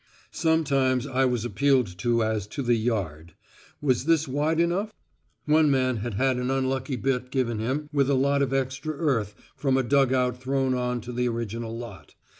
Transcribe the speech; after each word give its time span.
Sometimes 0.31 1.05
I 1.05 1.25
was 1.25 1.45
appealed 1.45 1.95
to 1.99 2.23
as 2.23 2.47
to 2.47 2.63
the 2.63 2.73
"yard." 2.73 3.35
Was 3.81 4.05
this 4.05 4.27
wide 4.27 4.59
enough? 4.59 4.91
One 5.45 5.69
man 5.69 5.97
had 5.97 6.15
had 6.15 6.37
an 6.37 6.49
unlucky 6.49 6.95
bit 6.95 7.29
given 7.29 7.59
him 7.59 7.87
with 7.93 8.09
a 8.09 8.15
lot 8.15 8.41
of 8.41 8.51
extra 8.51 8.95
earth 8.95 9.35
from 9.55 9.77
a 9.77 9.83
dug 9.83 10.11
out 10.11 10.41
thrown 10.41 10.73
on 10.73 11.01
to 11.01 11.11
the 11.11 11.27
original 11.27 11.77
lot. 11.77 12.15